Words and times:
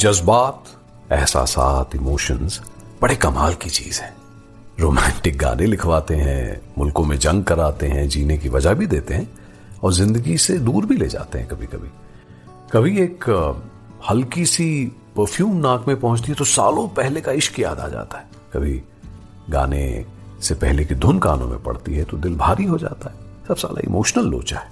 जज्बात 0.00 0.64
एहसास 1.12 1.54
इमोशंस 1.94 2.60
बड़े 3.02 3.14
कमाल 3.16 3.54
की 3.54 3.70
चीज़ 3.70 4.00
है। 4.00 4.12
रोमांटिक 4.80 5.36
गाने 5.38 5.66
लिखवाते 5.66 6.14
हैं, 6.16 6.60
मुल्कों 6.78 7.04
में 7.04 7.18
जंग 7.18 7.44
कराते 7.44 7.86
हैं, 7.86 8.08
जीने 8.08 8.38
की 8.38 8.48
वजह 8.48 8.74
भी 8.74 8.86
देते 8.86 9.14
हैं 9.14 9.28
और 9.82 9.92
ज़िंदगी 9.92 10.36
से 10.38 10.58
दूर 10.58 10.86
भी 10.86 10.96
ले 10.96 11.08
जाते 11.08 11.38
हैं 11.38 11.48
कभी 11.48 11.66
कभी 11.66 11.88
कभी 12.72 12.98
एक 13.00 13.28
हल्की 14.10 14.46
सी 14.46 14.70
परफ्यूम 15.16 15.56
नाक 15.56 15.84
में 15.88 15.98
पहुँचती 16.00 16.32
है 16.32 16.34
तो 16.34 16.44
सालों 16.46 16.88
पहले 16.88 17.20
का 17.20 17.32
इश्क 17.32 17.60
याद 17.60 17.80
आ 17.80 17.88
जाता 17.88 18.18
है। 18.18 18.28
कभी 18.54 18.82
गाने 19.50 19.84
से 20.42 20.54
पहले 20.54 20.84
की 20.84 20.94
धुन 20.94 21.18
कानों 21.18 21.48
में 21.48 21.62
पड़ती 21.62 21.94
है 21.94 22.04
तो 22.04 22.16
दिल 22.16 22.36
भारी 22.36 22.64
हो 22.64 22.78
जाता 22.78 23.10
है। 23.10 23.46
सब 23.48 23.56
साला 23.56 23.80
इमोशनल 23.84 24.24
लोचा 24.24 24.58
है। 24.58 24.68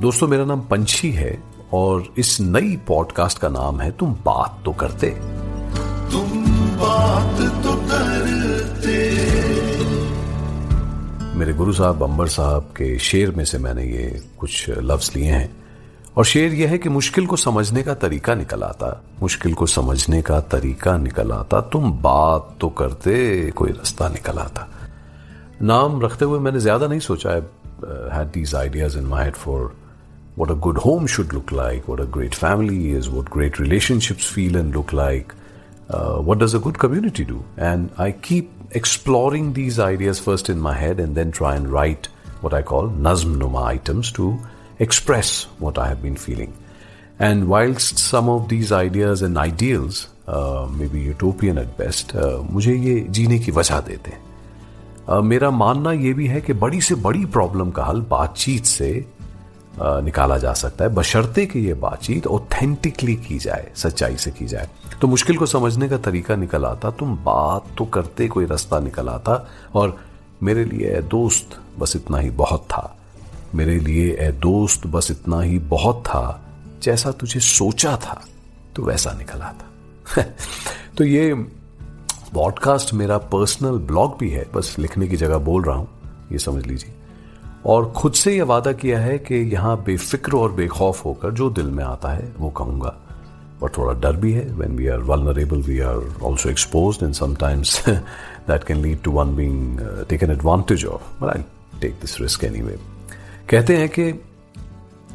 दोस्तों 0.00 0.28
मेरा 0.28 0.44
नाम 0.44 0.60
पंछी 0.60 1.12
है। 1.12 1.47
और 1.72 2.14
इस 2.18 2.40
नई 2.40 2.76
पॉडकास्ट 2.88 3.38
का 3.38 3.48
नाम 3.48 3.80
है 3.80 3.90
तुम 3.90 4.12
बात 4.24 4.62
तो 4.64 4.72
करते। 4.72 5.10
तुम 6.12 6.44
बात 6.76 7.40
तो 7.64 7.74
करते। 7.88 8.96
मेरे 11.38 11.52
गुरु 11.52 11.72
साहब 11.72 12.02
अंबर 12.02 12.28
साहब 12.28 12.72
के 12.76 12.98
शेर 12.98 13.30
में 13.30 13.44
से 13.44 13.58
मैंने 13.58 13.84
ये 13.84 14.22
कुछ 14.38 14.70
लफ्ज 14.70 15.10
लिए 15.16 15.30
हैं। 15.30 15.56
और 16.16 16.24
शेर 16.24 16.54
यह 16.54 16.70
है 16.70 16.78
कि 16.78 16.88
मुश्किल 16.88 17.26
को 17.26 17.36
समझने 17.36 17.82
का 17.82 17.94
तरीका 17.94 18.34
निकल 18.34 18.62
आता। 18.62 18.90
मुश्किल 19.22 19.54
को 19.54 19.66
समझने 19.66 20.22
का 20.22 20.40
तरीका 20.40 20.96
निकल 20.96 21.32
आता। 21.32 21.60
तुम 21.72 21.92
बात 21.92 22.56
तो 22.60 22.68
करते 22.68 23.50
कोई 23.50 23.70
रास्ता 23.70 24.08
निकल 24.08 24.38
आता। 24.38 24.68
नाम 25.62 26.00
रखते 26.02 26.24
हुए 26.24 26.38
मैंने 26.38 26.60
ज़्यादा 26.60 26.86
नहीं 26.86 27.00
सोचा 27.00 27.30
है। 27.30 27.40
Had 28.12 28.30
these 28.30 28.54
ideas 28.54 28.98
in 28.98 29.04
my 29.04 29.24
head 29.24 29.34
for 29.34 29.76
what 30.37 30.49
a 30.49 30.55
good 30.55 30.77
home 30.77 31.05
should 31.05 31.33
look 31.33 31.51
like, 31.51 31.87
what 31.87 31.99
a 31.99 32.05
great 32.05 32.33
family 32.33 32.91
is, 32.91 33.09
what 33.09 33.25
great 33.29 33.59
relationships 33.59 34.25
feel 34.25 34.55
and 34.55 34.75
look 34.75 34.91
like, 34.93 35.33
uh, 35.89 36.17
what 36.17 36.39
does 36.39 36.53
a 36.53 36.59
good 36.59 36.79
community 36.79 37.23
do? 37.23 37.43
And 37.57 37.91
I 37.97 38.11
keep 38.11 38.49
exploring 38.71 39.53
these 39.53 39.79
ideas 39.79 40.19
first 40.19 40.49
in 40.49 40.59
my 40.59 40.73
head 40.73 40.99
and 40.99 41.15
then 41.15 41.31
try 41.31 41.55
and 41.55 41.69
write 41.69 42.07
what 42.41 42.53
I 42.53 42.61
call 42.61 42.89
Nazm 42.89 43.37
Numa 43.37 43.63
items 43.63 44.11
to 44.13 44.39
express 44.79 45.43
what 45.59 45.77
I 45.77 45.87
have 45.87 46.01
been 46.01 46.15
feeling. 46.15 46.53
And 47.19 47.47
whilst 47.47 47.99
some 47.99 48.27
of 48.27 48.49
these 48.49 48.71
ideas 48.71 49.21
and 49.21 49.37
ideals, 49.37 50.07
uh, 50.27 50.67
maybe 50.71 50.99
utopian 50.99 51.57
at 51.57 51.77
best, 51.77 52.15
uh, 52.15 52.41
मुझे 52.51 52.75
ये 52.75 52.99
जीने 53.09 53.39
की 53.39 53.51
वजह 53.51 53.79
देते 53.87 54.11
हैं 54.11 54.21
uh, 55.07 55.21
मेरा 55.23 55.51
मानना 55.51 55.91
ये 55.91 56.13
भी 56.13 56.27
है 56.27 56.41
कि 56.41 56.53
बड़ी 56.53 56.81
से 56.81 56.95
बड़ी 56.95 57.25
प्रॉब्लम 57.25 57.71
का 57.71 57.83
हल 57.85 58.01
बातचीत 58.09 58.65
से 58.65 58.89
निकाला 59.82 60.38
जा 60.38 60.52
सकता 60.52 60.84
है। 60.84 60.94
बशर्ते 60.94 61.46
कि 61.46 61.60
ये 61.60 61.74
बातचीत 61.74 62.26
ऑथेंटिकली 62.26 63.14
की 63.16 63.38
जाए, 63.38 63.72
सच्चाई 63.76 64.16
से 64.16 64.30
की 64.30 64.46
जाए। 64.46 64.68
तो 65.00 65.08
मुश्किल 65.08 65.36
को 65.36 65.46
समझने 65.46 65.88
का 65.88 65.98
तरीका 65.98 66.36
निकल 66.36 66.64
आता, 66.64 66.90
तुम 66.90 67.16
बात 67.16 67.64
तो 67.78 67.84
करते, 67.84 68.28
कोई 68.28 68.46
रास्ता 68.46 68.80
निकल 68.80 69.08
आता, 69.08 69.48
और 69.74 70.00
मेरे 70.42 70.64
लिए 70.64 70.98
ए 70.98 71.02
दोस्त 71.02 71.60
बस 71.78 71.96
इतना 71.96 72.18
ही 72.18 72.30
बहुत 72.30 72.60
था। 72.60 72.98
मेरे 73.54 73.80
लिए 73.80 74.16
ए 74.20 74.32
दोस्त 74.32 74.86
बस 74.86 75.10
इतना 75.10 75.40
ही 75.40 75.58
बहुत 75.58 76.02
था, 76.06 76.44
जैसा 76.82 77.10
तुझे 77.10 77.40
सोचा 77.40 77.96
था 77.96 78.24
तो 78.76 78.82
वैसा 78.82 79.12
निकल 79.12 79.38
आता। 79.38 79.64
तो 80.96 81.04
ये 81.04 81.34
पॉडकास्ट 82.34 82.94
मेरा 82.94 83.18
पर्सनल 83.18 83.78
ब्लॉग 83.78 84.18
भी 84.18 84.30
है, 84.30 84.46
बस 84.54 84.76
लिखने 84.78 85.08
की 85.08 85.16
जगह 85.16 85.38
बोल 85.38 85.62
रहा 85.62 85.76
हूँ, 85.76 85.88
ये 86.32 86.38
समझ 86.38 86.66
लीजिए। 86.66 86.94
और 87.66 87.92
खुद 87.96 88.12
से 88.12 88.36
यह 88.36 88.44
वादा 88.44 88.72
किया 88.72 88.98
है 88.98 89.18
कि 89.18 89.34
यहाँ 89.34 89.82
बेफिक्र 89.82 90.32
और 90.32 90.52
बेखौफ 90.52 91.04
होकर 91.04 91.30
जो 91.30 91.50
दिल 91.50 91.66
में 91.66 91.84
आता 91.84 92.08
है, 92.08 92.32
वो 92.38 92.50
कहूँगा। 92.50 92.96
और 93.62 93.72
थोड़ा 93.78 94.00
डर 94.00 94.16
भी 94.16 94.32
है। 94.32 94.44
When 94.44 94.76
we 94.76 94.88
are 94.88 94.98
vulnerable 94.98 95.56
we 95.56 95.80
are 95.80 96.14
also 96.22 96.50
exposed 96.50 96.98
and 97.02 97.14
sometimes 97.14 97.88
that 97.88 98.64
can 98.64 98.76
lead 98.76 99.02
to 99.02 99.10
one 99.10 99.36
being 99.36 99.78
taken 100.08 100.30
advantage 100.30 100.84
of 100.84 101.24
but 101.24 101.36
I 101.36 101.42
take 101.80 101.92
this 101.92 102.20
risk 102.20 102.44
anyway 102.60 102.78
कहते 103.50 103.76
हैं 103.76 103.88
कि 103.88 104.02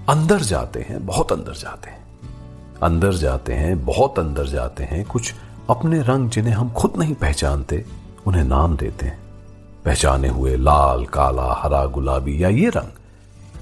अंदर 0.09 0.41
जाते 0.41 0.79
हैं, 0.79 1.05
बहुत 1.05 1.31
अंदर 1.31 1.53
जाते 1.53 1.89
हैं। 1.89 2.03
अंदर 2.83 3.13
जाते 3.13 3.53
हैं, 3.53 3.85
बहुत 3.85 4.19
अंदर 4.19 4.47
जाते 4.47 4.83
हैं। 4.83 5.05
कुछ 5.05 5.33
अपने 5.69 6.01
रंग 6.01 6.29
जिन्हें 6.29 6.53
हम 6.53 6.69
खुद 6.69 6.93
नहीं 6.97 7.15
पहचानते, 7.15 7.85
उन्हें 8.27 8.43
नाम 8.43 8.77
देते 8.77 9.05
हैं। 9.05 9.22
पहचाने 9.85 10.27
हुए 10.27 10.55
लाल, 10.55 11.05
काला, 11.05 11.53
हरा, 11.53 11.85
गुलाबी 11.85 12.43
या 12.43 12.49
ये 12.49 12.69
रंग, 12.69 12.89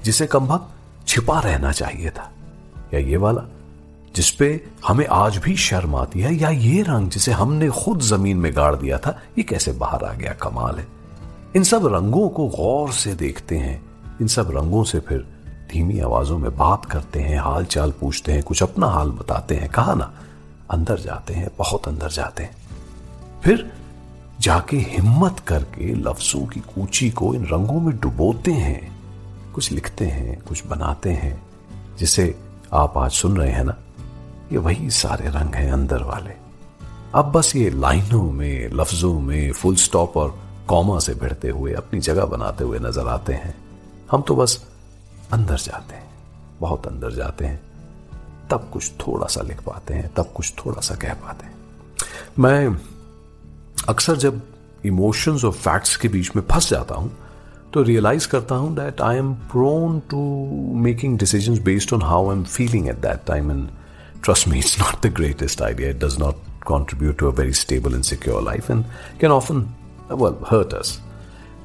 जिसे 0.04 0.26
कम 0.26 0.60
छिपा 1.06 1.40
रहना 1.40 1.72
चाहिए 1.72 2.10
था, 2.10 2.30
या 2.94 3.00
ये 3.00 3.16
वाला, 3.16 3.42
जिसपे 4.16 4.66
हमें 4.86 5.06
आज 5.06 5.36
भी 5.36 5.56
शर्म 5.56 5.96
आती 5.96 6.20
है, 6.20 6.34
या 6.34 6.48
ये 6.48 6.82
रंग 6.82 7.10
जिसे 7.10 7.32
हमने 7.32 7.68
खुद 7.68 8.00
ज़मीन 8.00 8.36
में 8.36 8.56
गाड़ 8.56 8.76
दिया 8.76 8.98
था, 8.98 9.20
ये 9.38 9.42
कैसे 9.42 9.72
बाहर 9.72 10.04
आ 10.04 10.12
गया, 10.12 10.32
कमाल 10.32 10.76
है। 10.76 10.86
इन 11.56 11.62
सब 11.62 11.86
रंगों 11.86 12.28
को 12.28 12.46
गौर 12.46 12.92
से 12.92 13.14
देखते 13.14 13.58
हैं, 13.58 13.82
इन 14.20 14.26
सब 14.26 14.50
रंगों 14.50 14.84
से 14.84 15.00
फिर 15.00 15.26
धीमी 15.72 16.00
आवाजों 16.00 16.38
में 16.38 16.56
बात 16.56 16.84
करते 16.84 17.20
हैं 17.20 17.38
हाल 17.38 17.64
चाल 17.64 17.90
पूछते 17.90 18.32
हैं, 18.32 18.42
कुछ 18.42 18.62
अपना 18.62 18.86
हाल 18.86 19.10
बताते 19.10 19.54
हैं, 19.54 19.68
कहा 19.68 19.94
ना, 19.94 20.12
अंदर 20.70 20.98
जाते 20.98 21.34
हैं, 21.34 21.48
बहुत 21.58 21.88
अंदर 21.88 22.08
जाते 22.08 22.42
हैं। 22.42 22.56
फिर 23.44 23.72
जाके 24.42 24.76
हिम्मत 24.76 25.40
करके 25.40 25.94
लफ्जों 25.94 26.46
की 26.46 26.60
कूची 26.60 27.10
को 27.10 27.34
इन 27.34 27.44
रंगों 27.44 27.80
में 27.80 28.00
डुबोते 28.00 28.52
हैं। 28.52 28.92
कुछ 29.52 29.72
लिखते 29.72 30.06
हैं, 30.06 30.40
कुछ 30.40 30.66
बनाते 30.66 31.10
हैं। 31.10 31.42
जिसे 31.98 32.38
आप 32.72 32.98
आज 32.98 33.10
सुन 33.10 33.36
रहे 33.36 33.50
हैं 33.50 33.64
ना, 33.64 33.76
ये 34.52 34.58
वही 34.58 34.90
सारे 34.90 35.28
रंग 35.28 35.54
हैं 35.54 35.72
अंदर 35.72 36.02
वाले। 36.02 36.30
अब 37.14 37.32
बस 37.32 37.56
ये 37.56 37.70
लाइनों 37.70 38.32
में, 38.32 38.68
लफ्जों 38.68 39.20
में 39.20 39.52
फुल 39.52 39.76
स्टॉप 39.76 40.16
और 40.16 40.38
कॉमा 40.68 40.98
से 40.98 41.14
भिड़ते 41.14 41.48
हुए, 41.48 41.72
अपनी 41.72 42.00
जगह 42.00 42.24
बनाते 42.24 42.64
हुए 42.64 42.78
नज़र 42.78 43.08
आते 43.08 43.32
हैं। 43.32 43.54
हम 44.10 44.22
तो 44.22 44.36
बस 44.36 44.68
अंदर 45.32 45.56
जाते 45.56 45.94
हैं, 45.94 46.10
बहुत 46.60 46.86
अंदर 46.86 47.12
जाते 47.12 47.44
हैं। 47.44 47.60
तब 48.50 48.70
कुछ 48.72 48.92
थोड़ा 48.92 49.26
सा 49.26 49.40
लिख 49.40 49.60
पाते 49.60 49.94
हैं, 49.94 50.14
तब 50.14 50.32
कुछ 50.34 50.54
थोड़ा 50.66 50.80
सा 50.80 50.94
कह 50.94 51.14
पाते 51.14 51.46
हैं। 51.46 51.54
मैं 52.38 52.91
अक्सर 53.88 54.16
जब 54.24 54.40
इमोशंस 54.86 55.44
और 55.44 55.52
फैक्ट्स 55.52 55.96
के 55.96 56.08
बीच 56.08 56.30
में 56.36 56.42
फंस 56.50 56.70
जाता 56.70 56.94
हूँ 56.94 57.12
तो 57.74 57.82
रियलाइज़ 57.82 58.28
करता 58.28 58.54
हूँ 58.54 58.74
that 58.76 59.00
I 59.00 59.16
am 59.16 59.32
prone 59.52 60.00
to 60.10 60.18
making 60.88 61.18
decisions 61.18 61.58
based 61.70 61.92
on 61.94 62.02
how 62.02 62.28
I 62.30 62.36
am 62.36 62.44
feeling 62.44 62.88
at 62.88 63.00
that 63.06 63.24
time 63.26 63.50
and 63.50 63.68
me, 64.46 64.58
it's 64.60 64.78
not 64.78 65.02
the 65.02 65.10
greatest 65.10 65.60
idea. 65.60 65.90
It 65.90 65.98
does 65.98 66.18
not 66.18 66.36
contribute 66.64 67.18
to 67.18 67.28
a 67.28 67.32
very 67.32 67.52
stable 67.52 67.94
and 67.94 68.06
secure 68.06 68.40
life 68.40 68.70
and 68.70 68.84
can 69.18 69.32
often, 69.32 69.74
well, 70.08 70.34
hurt 70.50 70.72
us. 70.72 71.00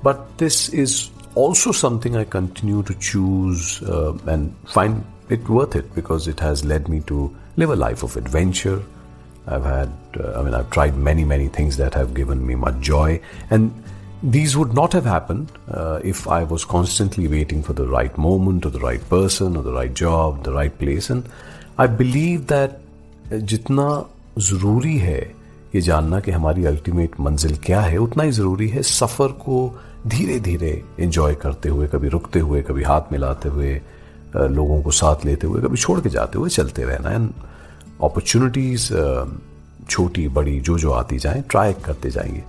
But 0.01 0.37
this 0.37 0.69
is 0.69 1.11
also 1.35 1.71
something 1.71 2.15
I 2.15 2.23
continue 2.23 2.81
to 2.83 2.93
choose 2.95 3.81
uh, 3.83 4.17
and 4.25 4.55
find 4.67 5.05
it 5.29 5.47
worth 5.47 5.75
it 5.75 5.93
because 5.93 6.27
it 6.27 6.39
has 6.39 6.65
led 6.65 6.89
me 6.89 7.01
to 7.01 7.35
live 7.57 7.69
a 7.69 7.75
life 7.75 8.03
of 8.03 8.17
adventure, 8.17 8.81
I've 9.47 9.63
had, 9.63 9.91
uh, 10.19 10.39
I 10.39 10.43
mean, 10.43 10.53
I've 10.53 10.69
tried 10.69 10.97
many, 10.97 11.23
many 11.23 11.47
things 11.47 11.77
that 11.77 11.93
have 11.93 12.13
given 12.13 12.45
me 12.45 12.55
much 12.55 12.79
joy. 12.79 13.21
And 13.49 13.83
these 14.21 14.57
would 14.57 14.73
not 14.73 14.93
have 14.93 15.05
happened 15.05 15.51
uh, 15.69 15.99
if 16.03 16.27
I 16.27 16.43
was 16.43 16.65
constantly 16.65 17.27
waiting 17.27 17.63
for 17.63 17.73
the 17.73 17.87
right 17.87 18.17
moment 18.17 18.65
or 18.65 18.69
the 18.69 18.79
right 18.79 19.07
person 19.09 19.55
or 19.55 19.63
the 19.63 19.73
right 19.73 19.93
job, 19.93 20.43
the 20.43 20.53
right 20.53 20.77
place. 20.77 21.09
And 21.09 21.29
I 21.77 21.87
believe 21.87 22.47
that 22.47 22.81
जितना 23.29 23.87
ज़रूरी 24.39 24.97
है 24.97 25.19
ये 25.75 25.81
जानना 25.81 26.19
कि 26.19 26.31
हमारी 26.31 26.65
ultimate 26.65 27.19
मंजिल 27.19 27.55
क्या 27.65 27.81
है 27.81 27.97
उतना 27.97 28.23
ही 28.23 28.31
ज़रूरी 28.31 28.67
है 28.69 28.81
सफ़र 28.89 29.31
को 29.43 29.57
धीरे 30.07 30.39
धीरे 30.39 30.71
एंजॉय 30.99 31.35
करते 31.41 31.69
हुए 31.69 31.87
कभी 31.93 32.07
रुकते 32.09 32.39
हुए 32.39 32.61
कभी 32.69 32.83
हाथ 32.83 33.11
मिलाते 33.11 33.49
हुए 33.49 33.73
लोगों 34.35 34.81
को 34.81 34.91
साथ 34.91 35.25
लेते 35.25 35.47
हुए 35.47 35.61
कभी 35.61 35.77
छोड़ 35.77 35.99
के 36.01 36.09
जाते 36.09 36.37
हुए 36.37 36.49
चलते 36.49 36.83
रहना 36.83 37.11
एंड 37.11 37.29
अपॉर्चुनिटीज़ 38.03 38.93
uh, 38.93 39.27
छोटी 39.89 40.27
बड़ी 40.27 40.59
जो 40.59 40.77
जो 40.77 40.91
आती 40.91 41.17
जाए 41.17 41.43
ट्राई 41.49 41.73
करते 41.73 42.09
जाएँगे। 42.09 42.43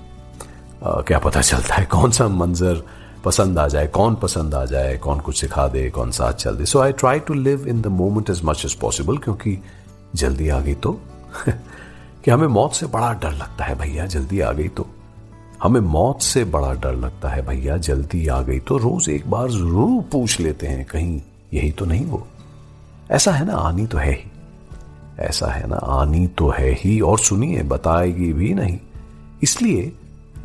Uh, 0.83 1.07
क्या 1.07 1.19
पता 1.19 1.41
चलता 1.41 1.75
है 1.75 1.85
कौन 1.87 2.11
सा 2.11 2.29
मंजर 2.29 2.83
पसंद 3.25 3.59
आ 3.59 3.69
जाए 3.69 3.87
कौन 3.87 4.15
पसंद 4.15 4.55
आ 4.55 4.65
जाए 4.65 4.97
कौन 4.97 5.21
कुछ 5.21 5.41
सिखा 5.41 5.67
दे 5.69 5.89
कौन 5.91 6.11
साथ 6.11 6.33
चल 6.33 6.57
दे। 6.57 6.65
So 6.65 6.79
I 6.79 6.93
try 6.93 7.19
to 7.21 7.35
live 7.35 7.67
in 7.69 7.81
the 7.83 7.87
moment 7.87 8.31
as 8.31 8.41
much 8.45 8.63
as 8.65 8.75
possible 8.75 9.17
क्योंकि 9.17 9.59
जल्दी 10.15 10.49
आ 10.49 10.61
गई 10.61 10.75
तो 10.75 10.93
कि 12.25 12.31
हमें 12.31 12.47
मौत 12.49 12.73
से 12.73 12.87
बड़ा 12.87 13.13
डर 13.13 13.33
लगता 13.33 13.65
है 13.65 13.75
भैया 13.75 14.07
जल्दी 14.07 14.41
आ 14.41 14.53
गई 14.53 14.69
तो। 14.69 14.87
हमें 15.63 15.81
मौत 15.81 16.23
से 16.23 16.45
बड़ा 16.45 16.73
डर 16.75 16.95
लगता 16.95 17.29
है 17.29 17.47
भैया 17.47 17.77
जल्दी 17.77 18.27
आ 18.29 18.41
गई 18.43 18.59
तो। 18.59 18.77
रोज 18.77 19.09
एक 19.09 19.31
बार 19.31 19.51
ज़रूर 19.51 20.03
पूछ 20.03 20.41
लेते 20.41 20.67
हैं 20.67 20.85
कहीं 20.85 21.21
यही 21.55 21.71
तो 21.73 21.85
नहीं 21.85 22.07
वो 22.07 22.27
ऐसा 23.11 23.33
है 23.33 23.47
ना 23.47 23.55
आनी 23.55 23.87
तो 23.87 23.99
है 23.99 24.13
ही। 24.13 24.28
ऐसा 25.19 25.47
है 25.47 25.67
ना? 25.67 25.77
आनी 25.77 26.27
तो 26.27 26.51
है 26.51 26.73
ही 26.73 27.01
और 27.01 27.19
सुनिए, 27.19 27.63
बताएगी 27.63 28.33
भी 28.33 28.55
नहीं। 28.55 28.79
इसलिए 29.43 29.93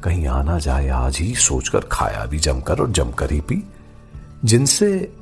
कहीं 0.04 0.28
आना 0.28 0.60
जाए 0.60 0.90
आज 0.90 1.18
ही 1.18 1.36
सोचकर 1.36 1.80
खाया 1.80 2.26
भी, 2.26 2.40
जमकर 2.40 2.80
और 2.80 2.92
जमकर 2.92 3.32
ही 3.32 3.42
पी। 3.42 3.64
जिनसे 4.46 5.14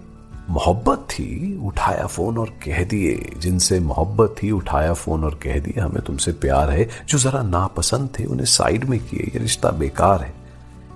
मोहब्बत 0.50 1.08
थी, 1.12 1.60
उठाया 1.66 2.06
फ़ोन 2.06 2.38
और 2.38 2.50
कह 2.50 2.84
दिए। 2.84 3.34
जिनसे 3.38 3.80
मोहब्बत 3.80 4.36
थी, 4.44 4.52
उठाया 4.52 4.94
फ़ोन 4.94 5.24
और 5.24 5.40
कह 5.44 5.60
दिए, 5.60 5.80
हमें 5.82 6.02
तुमसे 6.02 6.32
प्यार 6.32 6.70
है। 6.70 6.90
जो 7.10 7.18
जरा 7.18 7.44
नापसंद 7.44 8.10
थे, 8.20 8.26
उन्हें 8.26 8.46
साइड 8.46 8.84
में 8.84 9.00
किए, 9.00 9.20
ये 9.20 9.40
रिश्ता 9.40 9.70
बेकार 9.70 10.22
है। 10.22 10.34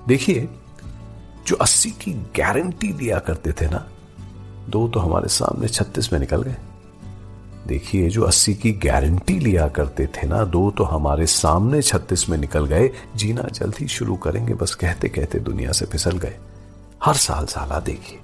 देखिए, 0.08 0.50
जो 1.48 1.56
अस्सी 1.56 1.92
की 1.92 2.14
गारंटी 2.14 2.94
दिया 2.94 3.20
करते 3.20 3.52
थे 3.52 3.68
ना, 3.68 3.88
दो 4.70 4.88
तो 4.88 5.00
हमारे 5.00 5.28
सामने 5.28 5.68
छत्तीस 5.68 6.14
में 6.14 6.20
निकल 6.20 6.42
गए। 6.42 6.56
देखिए, 7.68 8.10
जो 8.10 8.24
अस्सी 8.24 8.54
की 8.54 8.72
गारंटी 8.72 9.40
लिया 9.40 9.68
करते 9.68 10.06
थे 10.08 10.28
ना, 10.28 10.44
दो 10.44 10.72
तो 10.72 10.84
हमारे 10.84 11.26
सामने 11.26 11.82
छत्तीस 11.82 12.30
में 12.30 12.38
निकल 12.38 12.66
गए। 12.66 12.90
जीना 13.16 13.42
जल्द 13.42 13.76
ही 13.80 13.88
शुरू 13.88 14.16
करेंगे, 14.16 14.54
बस 14.54 14.76
कहते 14.76 15.10
कहते 15.10 15.40
दुनिया 15.40 15.72
से 15.72 15.86
फिसल 15.86 16.18
गए। 16.18 16.36
हर 17.04 17.14
साल 17.14 17.46
साला 17.46 17.80
देखिए, 17.80 18.20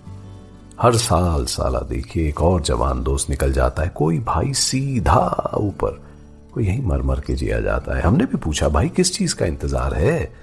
हर 0.82 0.96
साल 0.96 1.46
साला 1.46 1.80
देखिए, 1.80 2.28
एक 2.30 2.42
और 2.42 2.62
जवान 2.62 3.04
दोस्त 3.04 3.30
निकल 3.30 3.54
जाता 3.54 3.84
है, 3.84 3.90
कोई 3.90 4.20
भाई 4.20 4.54
सीधा 4.54 5.52
ऊपर, 5.58 6.02
कोई 6.54 6.68
यही 6.68 6.82
मर 6.82 7.02
मर 7.02 7.20
के 7.20 7.34
जिया 7.34 7.60
जाता 7.60 7.96
है। 7.96 8.02
हमने 8.02 8.26
भी 8.26 8.38
पूछा, 8.38 8.70
भाई, 8.70 8.90
किस 8.90 9.18
चीज़ 9.18 9.36
का 9.36 9.46
इंतज़ार 9.46 9.94
है? 9.94 10.34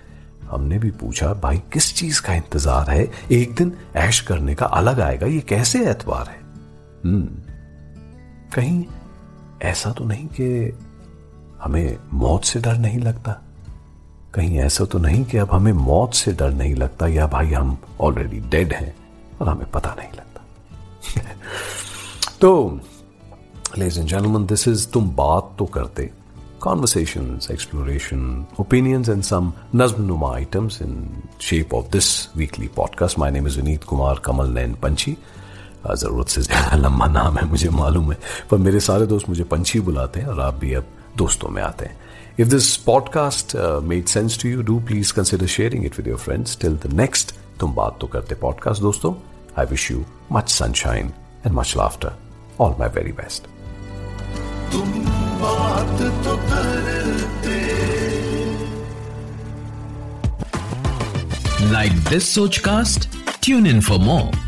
हमने 0.50 0.78
भी 0.78 0.90
पूछा, 0.90 1.32
भाई, 1.34 1.62
किस 1.72 1.94
चीज़ 1.94 2.22
का 2.22 2.34
इंतज़ार 2.34 2.90
है? 2.90 3.10
एक 3.30 3.54
दिन 3.54 3.72
ऐश 3.96 4.20
करने 4.20 4.54
का 4.54 4.66
अलग 4.66 5.00
आएगा, 5.00 5.26
ये 5.26 5.40
कैसे 5.40 5.90
एतवार 5.90 6.28
है? 6.28 6.40
हम्म। 7.04 7.47
कहीं 8.54 8.84
ऐसा 9.62 9.90
तो 9.90 10.04
नहीं 10.04 10.26
कि 10.26 10.78
हमें 11.60 11.98
मौत 12.14 12.44
से 12.44 12.60
डर 12.60 12.74
नहीं 12.74 12.98
लगता। 12.98 13.42
कहीं 14.34 14.58
ऐसा 14.58 14.84
तो 14.84 14.98
नहीं 14.98 15.24
कि 15.24 15.36
अब 15.36 15.48
हमें 15.52 15.72
मौत 15.72 16.14
से 16.14 16.32
डर 16.32 16.50
नहीं 16.50 16.74
लगता 16.74 17.06
या 17.06 17.26
भाई 17.26 17.52
हम 17.52 17.78
ऑलरेडी 18.00 18.40
डेड 18.40 18.72
हैं 18.72 18.96
और 19.40 19.48
हमें 19.48 19.70
पता 19.70 19.94
नहीं 19.98 20.08
लगता। 20.08 20.42
तो 22.40 22.80
लेज 23.78 23.98
एंड 23.98 24.08
जनमन 24.08 24.46
दिस 24.46 24.68
इज़ 24.68 24.88
तुम 24.88 25.10
बात 25.10 25.56
तो 25.58 25.66
करते। 25.66 26.10
Conversation 26.60 27.40
exploration 27.52 28.46
opinions 28.60 29.08
and 29.08 29.22
some 29.22 29.52
नज्म 29.76 30.02
नुमा 30.02 30.34
items 30.34 30.82
in 30.82 31.22
shape 31.40 31.74
of 31.74 31.86
this 31.86 32.36
weekly 32.36 32.68
podcast 32.68 33.18
my 33.18 33.30
name 33.30 33.46
is 33.46 33.56
Vineet 33.56 33.84
Kumar 33.84 34.18
कमल 34.18 34.48
नैन 34.48 34.74
पंची 34.74 35.16
ज़रूरत 35.86 36.28
से 36.28 36.42
ज़्यादा 36.42 36.76
लंबा 36.76 37.06
नाम 37.06 37.36
है 37.38 37.44
मुझे 37.48 37.68
मालूम 37.70 38.10
है। 38.12 38.18
पर 38.50 38.58
मेरे 38.58 38.80
सारे 38.80 39.06
दोस्त 39.06 39.28
मुझे 39.28 39.44
पंछी 39.44 39.80
बुलाते 39.80 40.20
हैं 40.20 40.26
और 40.28 40.40
आप 40.40 40.54
भी 40.54 40.72
अब 40.74 40.86
दोस्तों 41.16 41.48
में 41.48 41.62
आते 41.62 41.84
हैं। 41.84 41.96
If 42.40 42.48
this 42.48 42.76
podcast 42.76 43.56
made 43.84 44.06
sense 44.06 44.38
to 44.42 44.48
you 44.48 44.62
do 44.62 44.78
please 44.80 45.12
consider 45.12 45.46
sharing 45.46 45.84
it 45.84 45.96
with 45.98 46.08
your 46.08 46.18
friends 46.18 46.58
till 46.60 46.76
the 46.76 46.92
next 46.92 47.34
तुम 47.60 47.74
बात 47.74 47.98
तो 48.00 48.06
करते 48.06 48.34
पॉडकास्ट 48.34 48.82
दोस्तों। 48.82 49.14
I 49.58 49.66
wish 49.66 49.90
you 49.90 50.04
much 50.32 50.50
sunshine 50.50 51.12
and 51.46 51.54
much 51.54 51.74
laughter 51.76 52.12
all 52.60 52.74
my 52.78 52.88
very 52.94 53.12
best 53.12 53.46
तुम 54.72 54.92
बात 55.42 56.00
तो 56.24 56.36
करते। 56.48 57.56
Like 61.72 61.92
this 62.10 62.34
सोच 62.34 62.60
in 63.66 63.80
for 63.80 63.98
more 63.98 64.47